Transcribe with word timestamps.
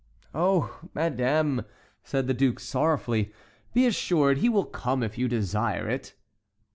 "Oh! 0.33 0.79
madame," 0.95 1.63
said 2.03 2.25
the 2.25 2.33
duke, 2.33 2.59
sorrowfully, 2.59 3.31
"be 3.75 3.85
assured 3.85 4.39
he 4.39 4.49
will 4.49 4.65
come 4.65 5.03
if 5.03 5.15
you 5.15 5.27
desire 5.27 5.87
it." 5.87 6.15